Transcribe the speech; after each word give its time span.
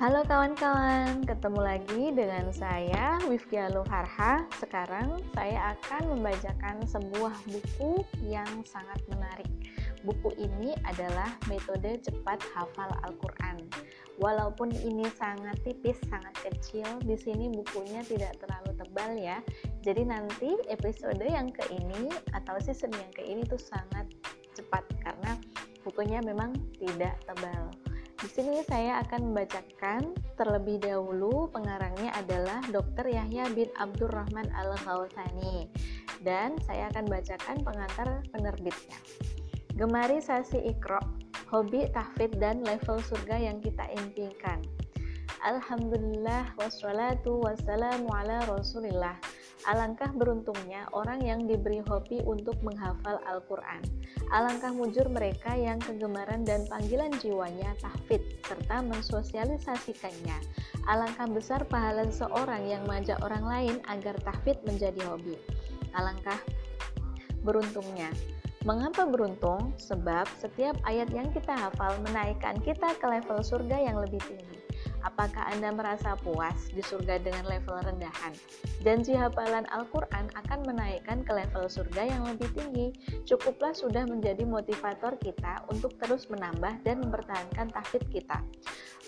Halo 0.00 0.24
kawan-kawan, 0.24 1.28
ketemu 1.28 1.60
lagi 1.60 2.08
dengan 2.16 2.48
saya 2.56 3.20
Wifki 3.28 3.60
Farha. 3.84 4.48
Sekarang 4.56 5.20
saya 5.36 5.76
akan 5.76 6.16
membacakan 6.16 6.80
sebuah 6.88 7.36
buku 7.44 8.00
yang 8.24 8.48
sangat 8.64 8.96
menarik. 9.12 9.44
Buku 10.00 10.32
ini 10.40 10.72
adalah 10.88 11.36
metode 11.52 12.00
cepat 12.00 12.40
hafal 12.56 12.88
Al-Qur'an. 13.04 13.60
Walaupun 14.16 14.72
ini 14.72 15.04
sangat 15.20 15.60
tipis, 15.68 16.00
sangat 16.08 16.32
kecil, 16.48 16.88
di 17.04 17.20
sini 17.20 17.52
bukunya 17.52 18.00
tidak 18.00 18.40
terlalu 18.40 18.72
tebal 18.80 19.12
ya. 19.20 19.44
Jadi 19.84 20.08
nanti 20.08 20.56
episode 20.72 21.20
yang 21.20 21.52
ke 21.52 21.68
ini 21.76 22.08
atau 22.32 22.56
season 22.56 22.96
yang 22.96 23.12
ke 23.12 23.20
ini 23.20 23.44
tuh 23.44 23.60
sangat 23.60 24.08
cepat 24.56 24.80
karena 25.04 25.36
bukunya 25.84 26.24
memang 26.24 26.56
tidak 26.80 27.20
tebal. 27.28 27.68
Di 28.20 28.28
sini 28.28 28.60
saya 28.68 29.00
akan 29.00 29.32
membacakan 29.32 30.12
terlebih 30.36 30.76
dahulu 30.76 31.48
pengarangnya 31.56 32.12
adalah 32.12 32.60
Dr. 32.68 33.08
Yahya 33.08 33.48
bin 33.56 33.72
Abdurrahman 33.80 34.44
Al-Khawthani 34.52 35.72
dan 36.20 36.52
saya 36.68 36.92
akan 36.92 37.08
bacakan 37.08 37.64
pengantar 37.64 38.20
penerbitnya. 38.28 39.00
Gemari 39.72 40.20
sasi 40.20 40.60
ikro, 40.68 41.00
hobi 41.48 41.88
tahfidz 41.96 42.36
dan 42.36 42.60
level 42.60 43.00
surga 43.00 43.40
yang 43.40 43.56
kita 43.64 43.88
impikan. 43.96 44.60
Alhamdulillah 45.40 46.52
wassalatu 46.60 47.40
wassalamu 47.40 48.12
ala 48.12 48.44
rasulillah 48.44 49.16
Alangkah 49.68 50.08
beruntungnya 50.16 50.88
orang 50.96 51.20
yang 51.20 51.44
diberi 51.44 51.84
hobi 51.84 52.24
untuk 52.24 52.56
menghafal 52.64 53.20
Al-Quran. 53.28 53.84
Alangkah 54.32 54.72
mujur 54.72 55.04
mereka 55.12 55.52
yang 55.52 55.76
kegemaran 55.76 56.48
dan 56.48 56.64
panggilan 56.72 57.12
jiwanya 57.20 57.76
tahfid 57.84 58.24
serta 58.48 58.80
mensosialisasikannya. 58.80 60.40
Alangkah 60.88 61.28
besar 61.28 61.60
pahala 61.68 62.08
seorang 62.08 62.64
yang 62.64 62.82
mengajak 62.88 63.20
orang 63.20 63.44
lain 63.44 63.76
agar 63.92 64.16
tahfid 64.24 64.56
menjadi 64.64 65.04
hobi. 65.04 65.36
Alangkah 65.92 66.40
beruntungnya. 67.44 68.08
Mengapa 68.64 69.08
beruntung? 69.08 69.76
Sebab 69.76 70.28
setiap 70.36 70.76
ayat 70.84 71.08
yang 71.12 71.28
kita 71.32 71.52
hafal 71.52 71.96
menaikkan 72.04 72.56
kita 72.60 72.96
ke 72.96 73.06
level 73.08 73.40
surga 73.44 73.76
yang 73.76 74.00
lebih 74.00 74.20
tinggi. 74.24 74.49
Apakah 75.00 75.48
Anda 75.52 75.72
merasa 75.72 76.12
puas 76.20 76.68
di 76.72 76.84
surga 76.84 77.20
dengan 77.24 77.48
level 77.48 77.80
rendahan? 77.80 78.32
Janji 78.84 79.16
hafalan 79.16 79.64
Al-Quran 79.72 80.28
akan 80.36 80.58
menaikkan 80.68 81.24
ke 81.24 81.32
level 81.32 81.68
surga 81.68 82.08
yang 82.08 82.22
lebih 82.28 82.52
tinggi. 82.52 82.92
Cukuplah 83.24 83.72
sudah 83.72 84.04
menjadi 84.04 84.44
motivator 84.44 85.16
kita 85.20 85.64
untuk 85.72 85.96
terus 86.00 86.28
menambah 86.28 86.84
dan 86.84 87.00
mempertahankan 87.00 87.72
tahfidz 87.72 88.08
kita. 88.12 88.44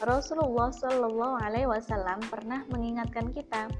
Rasulullah 0.02 0.74
Shallallahu 0.74 1.38
Alaihi 1.44 1.68
Wasallam 1.70 2.18
pernah 2.26 2.66
mengingatkan 2.72 3.30
kita, 3.30 3.70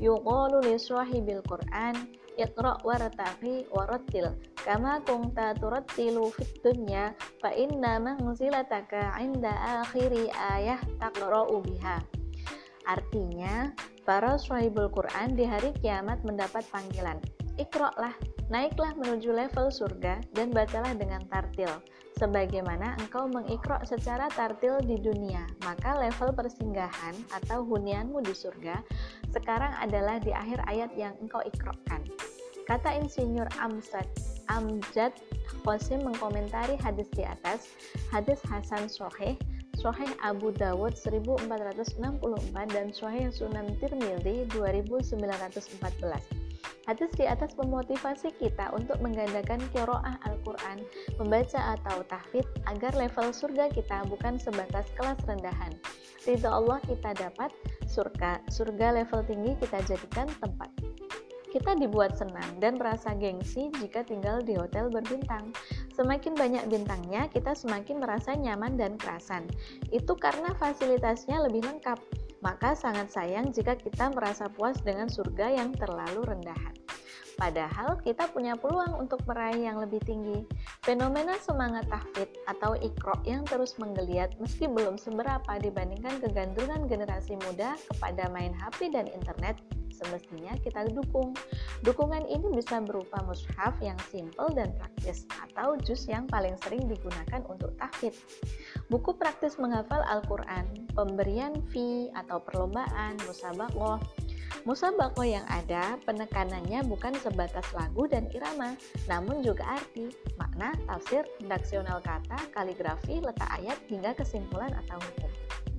"Yuqalu 0.00 0.64
li 0.64 0.74
bil 1.20 1.44
Quran 1.44 1.94
Iqra 2.40 2.80
wartaqi 2.80 3.68
warattil 3.68 4.32
kama 4.64 5.04
kunta 5.04 5.52
turattilu 5.60 6.32
fid 6.32 6.48
dunya 6.64 7.12
fa 7.36 7.52
inna 7.52 8.00
manzilataka 8.00 9.12
'inda 9.20 9.52
akhiri 9.84 10.32
ayah 10.56 10.80
taqra'u 10.96 11.60
biha. 11.60 12.00
Artinya, 12.88 13.76
para 14.08 14.40
sahibul 14.40 14.88
Quran 14.88 15.36
di 15.36 15.44
hari 15.44 15.76
kiamat 15.84 16.24
mendapat 16.24 16.64
panggilan. 16.72 17.20
Iqra'lah, 17.60 18.16
naiklah 18.48 18.96
menuju 18.96 19.36
level 19.36 19.68
surga 19.68 20.24
dan 20.32 20.48
bacalah 20.48 20.96
dengan 20.96 21.20
tartil. 21.28 21.68
Sebagaimana 22.20 23.00
engkau 23.00 23.32
mengikrok 23.32 23.80
secara 23.88 24.28
tartil 24.36 24.76
di 24.84 25.00
dunia, 25.00 25.40
maka 25.64 25.96
level 25.96 26.36
persinggahan 26.36 27.16
atau 27.32 27.64
hunianmu 27.64 28.20
di 28.20 28.36
surga 28.36 28.76
sekarang 29.32 29.72
adalah 29.80 30.20
di 30.20 30.28
akhir 30.28 30.60
ayat 30.68 30.92
yang 31.00 31.16
engkau 31.24 31.40
ikrokkan. 31.40 32.04
Kata 32.68 32.92
insinyur 33.00 33.48
Amjad, 33.56 34.04
Amjad 34.52 35.16
Qasim 35.64 36.04
mengkomentari 36.04 36.76
hadis 36.84 37.08
di 37.16 37.24
atas, 37.24 37.72
hadis 38.12 38.44
Hasan 38.44 38.84
Soheh, 38.92 39.40
Soheh 39.80 40.12
Abu 40.20 40.52
Dawud 40.52 40.92
1464 41.00 42.20
dan 42.68 42.92
Soheh 42.92 43.32
Sunan 43.32 43.80
Tirmidzi 43.80 44.44
2914. 44.52 46.49
Hadis 46.88 47.12
di 47.14 47.22
atas 47.28 47.54
memotivasi 47.54 48.34
kita 48.40 48.74
untuk 48.74 48.98
menggandakan 48.98 49.62
kiroah 49.70 50.18
Al-Quran, 50.26 50.82
membaca 51.22 51.78
atau 51.78 52.02
tahfidz 52.08 52.50
agar 52.66 52.90
level 52.98 53.30
surga 53.30 53.70
kita 53.70 54.02
bukan 54.10 54.40
sebatas 54.42 54.90
kelas 54.98 55.20
rendahan. 55.28 55.70
Ridho 56.26 56.50
Allah 56.50 56.82
kita 56.84 57.14
dapat, 57.14 57.54
surga, 57.86 58.42
surga 58.50 59.02
level 59.02 59.22
tinggi 59.22 59.54
kita 59.62 59.78
jadikan 59.86 60.26
tempat. 60.42 60.68
Kita 61.50 61.74
dibuat 61.74 62.14
senang 62.14 62.62
dan 62.62 62.78
merasa 62.78 63.10
gengsi 63.10 63.74
jika 63.82 64.06
tinggal 64.06 64.38
di 64.38 64.54
hotel 64.54 64.86
berbintang. 64.86 65.50
Semakin 65.98 66.38
banyak 66.38 66.70
bintangnya, 66.70 67.26
kita 67.26 67.58
semakin 67.58 67.98
merasa 67.98 68.38
nyaman 68.38 68.78
dan 68.78 68.94
kerasan. 68.94 69.50
Itu 69.90 70.14
karena 70.14 70.54
fasilitasnya 70.54 71.42
lebih 71.42 71.66
lengkap. 71.66 71.98
Maka 72.40 72.72
sangat 72.72 73.12
sayang 73.12 73.52
jika 73.52 73.76
kita 73.76 74.12
merasa 74.12 74.48
puas 74.48 74.80
dengan 74.80 75.12
surga 75.12 75.52
yang 75.60 75.76
terlalu 75.76 76.24
rendahan. 76.24 76.72
Padahal 77.40 77.96
kita 78.04 78.28
punya 78.28 78.52
peluang 78.52 79.00
untuk 79.00 79.24
meraih 79.24 79.64
yang 79.64 79.80
lebih 79.80 79.96
tinggi. 80.04 80.44
Fenomena 80.84 81.40
semangat 81.40 81.88
tahfidz 81.88 82.36
atau 82.44 82.76
ikro 82.76 83.16
yang 83.24 83.48
terus 83.48 83.80
menggeliat 83.80 84.36
meski 84.36 84.68
belum 84.68 85.00
seberapa 85.00 85.48
dibandingkan 85.56 86.20
kegandrungan 86.20 86.84
generasi 86.84 87.40
muda 87.48 87.80
kepada 87.88 88.28
main 88.28 88.52
HP 88.52 88.92
dan 88.92 89.08
internet 89.08 89.56
semestinya 89.92 90.54
kita 90.62 90.88
dukung. 90.90 91.34
Dukungan 91.84 92.26
ini 92.26 92.50
bisa 92.54 92.80
berupa 92.80 93.20
mushaf 93.26 93.74
yang 93.82 93.98
simple 94.10 94.48
dan 94.54 94.72
praktis 94.78 95.26
atau 95.42 95.76
jus 95.82 96.06
yang 96.06 96.24
paling 96.30 96.54
sering 96.64 96.86
digunakan 96.86 97.42
untuk 97.50 97.74
tahfidz. 97.76 98.18
Buku 98.88 99.14
praktis 99.18 99.58
menghafal 99.60 100.02
Al-Quran, 100.06 100.66
pemberian 100.94 101.54
fee 101.70 102.10
atau 102.14 102.42
perlombaan, 102.42 103.18
musabakoh, 103.26 104.00
Musabakoh 104.68 105.24
yang 105.24 105.46
ada, 105.48 105.96
penekanannya 106.04 106.84
bukan 106.84 107.16
sebatas 107.16 107.64
lagu 107.72 108.04
dan 108.04 108.28
irama, 108.34 108.76
namun 109.08 109.40
juga 109.40 109.64
arti, 109.64 110.12
makna, 110.36 110.76
tafsir, 110.84 111.24
redaksional 111.40 112.02
kata, 112.04 112.36
kaligrafi, 112.52 113.24
letak 113.24 113.48
ayat, 113.56 113.78
hingga 113.88 114.12
kesimpulan 114.12 114.74
atau 114.84 115.00
hukum. 115.00 115.32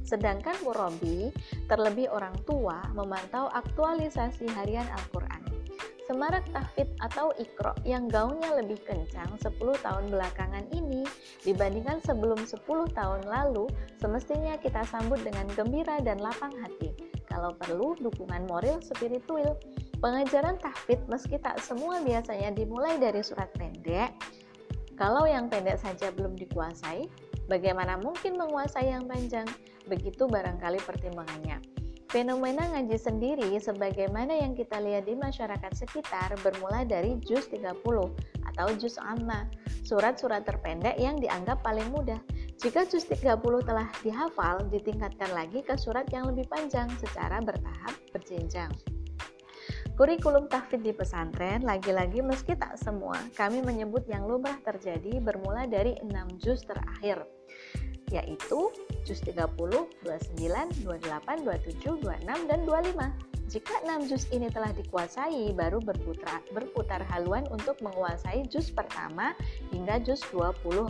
Sedangkan 0.04 0.56
murabi, 0.66 1.30
terlebih 1.72 2.12
orang 2.12 2.36
tua, 2.44 2.82
memantau 2.92 3.48
aktualisasi 3.54 4.50
harian 4.52 4.88
Al-Quran. 4.90 5.42
Semarak 6.12 6.44
tahfidz 6.52 6.92
atau 7.00 7.32
ikro 7.40 7.72
yang 7.88 8.12
gaungnya 8.12 8.60
lebih 8.60 8.84
kencang 8.84 9.32
10 9.40 9.56
tahun 9.80 10.12
belakangan 10.12 10.68
ini 10.76 11.08
dibandingkan 11.48 12.04
sebelum 12.04 12.44
10 12.44 12.68
tahun 12.92 13.22
lalu, 13.32 13.72
semestinya 14.04 14.60
kita 14.60 14.84
sambut 14.92 15.24
dengan 15.24 15.48
gembira 15.56 16.04
dan 16.04 16.20
lapang 16.20 16.52
hati. 16.60 16.92
Kalau 17.32 17.56
perlu, 17.56 17.96
dukungan 18.04 18.44
moral 18.44 18.84
spiritual. 18.84 19.56
Pengajaran 20.04 20.60
tahfidz 20.60 21.08
meski 21.08 21.40
tak 21.40 21.64
semua 21.64 22.04
biasanya 22.04 22.52
dimulai 22.52 23.00
dari 23.00 23.24
surat 23.24 23.48
pendek, 23.56 24.12
kalau 25.02 25.26
yang 25.26 25.50
pendek 25.50 25.82
saja 25.82 26.14
belum 26.14 26.38
dikuasai, 26.38 27.10
Bagaimana 27.52 28.00
mungkin 28.00 28.40
menguasai 28.40 28.96
yang 28.96 29.12
panjang? 29.12 29.44
Begitu 29.84 30.24
barangkali 30.24 30.80
pertimbangannya. 30.88 31.60
Fenomena 32.08 32.64
ngaji 32.72 32.96
sendiri 32.96 33.52
sebagaimana 33.60 34.40
yang 34.40 34.56
kita 34.56 34.80
lihat 34.80 35.04
di 35.04 35.20
masyarakat 35.20 35.72
sekitar 35.76 36.32
bermula 36.40 36.88
dari 36.88 37.20
juz 37.20 37.52
30 37.52 37.76
atau 38.48 38.68
juz 38.80 38.96
amma, 39.04 39.52
surat-surat 39.84 40.48
terpendek 40.48 40.96
yang 40.96 41.20
dianggap 41.20 41.60
paling 41.60 41.92
mudah. 41.92 42.24
Jika 42.56 42.88
juz 42.88 43.04
30 43.12 43.36
telah 43.68 43.92
dihafal, 44.00 44.64
ditingkatkan 44.72 45.36
lagi 45.36 45.60
ke 45.60 45.76
surat 45.76 46.08
yang 46.16 46.32
lebih 46.32 46.48
panjang 46.48 46.88
secara 47.04 47.44
bertahap 47.44 48.00
berjenjang. 48.16 48.72
Kurikulum 50.00 50.48
tahfidz 50.48 50.88
di 50.88 50.96
pesantren, 50.96 51.68
lagi-lagi 51.68 52.24
meski 52.24 52.56
tak 52.56 52.80
semua, 52.80 53.20
kami 53.36 53.60
menyebut 53.60 54.08
yang 54.08 54.24
lumrah 54.24 54.56
terjadi 54.64 55.20
bermula 55.20 55.68
dari 55.68 56.00
6 56.00 56.40
juz 56.40 56.64
terakhir 56.64 57.28
yaitu 58.12 58.70
juz 59.08 59.20
30, 59.24 59.48
29, 60.04 60.86
28, 60.86 61.48
27, 61.48 62.04
26, 62.04 62.50
dan 62.52 62.60
25. 62.68 63.32
Jika 63.52 63.84
6 63.84 64.08
juz 64.08 64.24
ini 64.32 64.48
telah 64.48 64.72
dikuasai, 64.72 65.52
baru 65.52 65.84
berputar, 65.84 66.40
berputar 66.56 67.04
haluan 67.12 67.44
untuk 67.52 67.76
menguasai 67.84 68.48
juz 68.48 68.72
pertama 68.72 69.36
hingga 69.76 70.00
juz 70.00 70.24
24. 70.32 70.88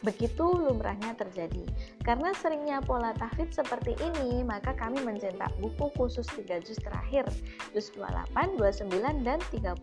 Begitu 0.00 0.46
lumrahnya 0.46 1.12
terjadi. 1.18 1.66
Karena 2.06 2.30
seringnya 2.38 2.78
pola 2.80 3.10
tahfidz 3.18 3.58
seperti 3.58 3.98
ini, 3.98 4.46
maka 4.46 4.72
kami 4.78 5.02
mencetak 5.02 5.50
buku 5.60 5.90
khusus 5.98 6.24
3 6.38 6.62
juz 6.64 6.78
terakhir, 6.80 7.28
juz 7.76 7.92
28, 7.92 8.56
29, 8.56 9.26
dan 9.26 9.36
30. 9.52 9.76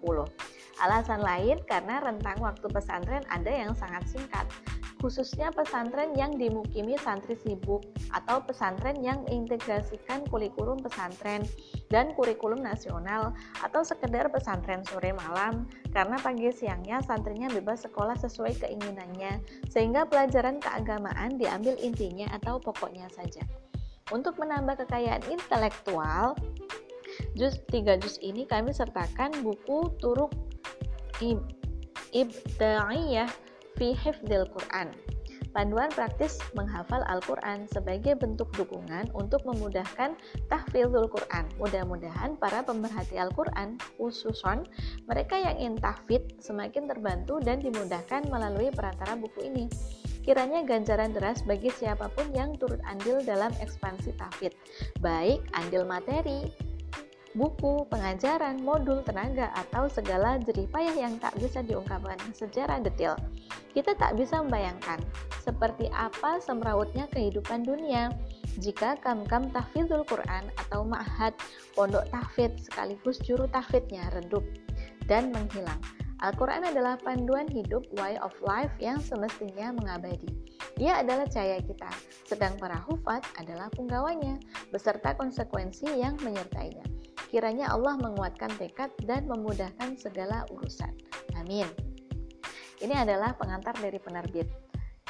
Alasan 0.81 1.21
lain 1.21 1.61
karena 1.67 2.01
rentang 2.01 2.39
waktu 2.41 2.65
pesantren 2.65 3.21
ada 3.29 3.51
yang 3.51 3.77
sangat 3.77 4.07
singkat. 4.07 4.47
Khususnya 5.05 5.53
pesantren 5.53 6.17
yang 6.17 6.33
dimukimi 6.33 6.97
santri 6.97 7.37
sibuk 7.45 7.85
atau 8.09 8.41
pesantren 8.41 8.97
yang 9.05 9.21
mengintegrasikan 9.29 10.25
kurikulum 10.33 10.81
pesantren 10.81 11.45
dan 11.93 12.09
kurikulum 12.17 12.65
nasional 12.65 13.29
atau 13.61 13.85
sekedar 13.85 14.33
pesantren 14.33 14.81
sore 14.89 15.13
malam 15.13 15.69
karena 15.93 16.17
pagi 16.17 16.49
siangnya 16.49 17.05
santrinya 17.05 17.45
bebas 17.53 17.85
sekolah 17.85 18.17
sesuai 18.17 18.57
keinginannya 18.57 19.45
sehingga 19.69 20.09
pelajaran 20.09 20.57
keagamaan 20.57 21.37
diambil 21.37 21.77
intinya 21.77 22.25
atau 22.33 22.57
pokoknya 22.57 23.05
saja. 23.13 23.45
Untuk 24.09 24.41
menambah 24.41 24.89
kekayaan 24.89 25.21
intelektual, 25.29 26.33
juz 27.37 27.61
3 27.69 28.01
juz 28.01 28.17
ini 28.25 28.49
kami 28.49 28.73
sertakan 28.73 29.29
buku 29.45 29.85
Turuk 30.01 30.33
Ibta'iyah 32.09 33.45
fi 33.75 33.95
Hifdil 33.95 34.47
Quran. 34.51 34.91
Panduan 35.55 35.87
praktis 35.87 36.35
menghafal 36.51 36.99
Al-Quran 37.07 37.63
sebagai 37.71 38.19
bentuk 38.19 38.51
dukungan 38.59 39.07
untuk 39.15 39.39
memudahkan 39.47 40.19
tahfizul 40.51 41.07
Quran. 41.07 41.47
Mudah-mudahan 41.55 42.35
para 42.35 42.59
pemerhati 42.59 43.15
Al-Quran, 43.15 43.79
khususon 43.95 44.67
mereka 45.07 45.39
yang 45.39 45.55
ingin 45.55 45.79
tahfidz 45.79 46.43
semakin 46.43 46.91
terbantu 46.91 47.39
dan 47.39 47.63
dimudahkan 47.63 48.27
melalui 48.27 48.67
perantara 48.67 49.15
buku 49.15 49.47
ini. 49.47 49.71
Kiranya 50.27 50.67
ganjaran 50.67 51.15
deras 51.15 51.39
bagi 51.47 51.71
siapa 51.71 52.11
pun 52.11 52.35
yang 52.35 52.59
turut 52.59 52.83
andil 52.83 53.23
dalam 53.23 53.55
ekspansi 53.63 54.11
tahfidz, 54.19 54.59
baik 54.99 55.39
andil 55.55 55.87
materi, 55.87 56.51
buku, 57.31 57.87
pengajaran, 57.91 58.59
modul, 58.59 59.03
tenaga, 59.03 59.51
atau 59.55 59.91
segala 59.91 60.39
jerih 60.39 60.67
payah 60.71 60.95
yang 60.95 61.15
tak 61.19 61.35
bisa 61.39 61.59
diungkapkan 61.61 62.17
secara 62.31 62.79
detail. 62.79 63.19
Kita 63.75 63.91
tak 63.99 64.15
bisa 64.15 64.39
membayangkan 64.39 65.03
seperti 65.43 65.91
apa 65.91 66.39
semrawutnya 66.39 67.11
kehidupan 67.11 67.67
dunia 67.67 68.07
jika 68.63 68.95
kam-kam 69.03 69.51
tahfidzul 69.51 70.07
Quran 70.07 70.47
atau 70.55 70.87
ma'had 70.87 71.35
pondok 71.75 72.07
tahfidz 72.07 72.71
sekaligus 72.71 73.19
juru 73.19 73.51
tahfidznya 73.51 74.07
redup 74.15 74.47
dan 75.11 75.35
menghilang. 75.35 75.77
Al-Quran 76.23 76.63
adalah 76.63 76.95
panduan 77.03 77.45
hidup 77.51 77.83
way 77.99 78.15
of 78.23 78.31
life 78.39 78.71
yang 78.79 78.97
semestinya 79.03 79.75
mengabadi. 79.75 80.31
Ia 80.79 81.03
adalah 81.03 81.27
cahaya 81.27 81.59
kita, 81.59 81.91
sedang 82.23 82.55
para 82.55 82.79
hufat 82.87 83.27
adalah 83.35 83.67
penggawanya, 83.75 84.39
beserta 84.71 85.11
konsekuensi 85.19 85.91
yang 85.99 86.15
menyertainya. 86.23 86.87
Kiranya 87.27 87.75
Allah 87.75 87.99
menguatkan 87.99 88.55
tekad 88.55 88.95
dan 89.03 89.27
memudahkan 89.27 89.99
segala 89.99 90.47
urusan. 90.55 90.95
Amin. 91.35 91.67
Ini 92.85 93.01
adalah 93.01 93.33
pengantar 93.33 93.73
dari 93.81 93.97
penerbit. 93.97 94.45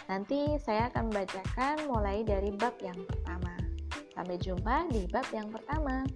Nanti 0.08 0.56
saya 0.64 0.88
akan 0.88 1.12
membacakan 1.12 1.92
mulai 1.92 2.24
dari 2.24 2.56
bab 2.56 2.72
yang 2.80 2.96
pertama. 3.04 3.52
Sampai 4.16 4.40
jumpa 4.40 4.88
di 4.96 5.04
bab 5.12 5.28
yang 5.36 5.52
pertama. 5.52 6.08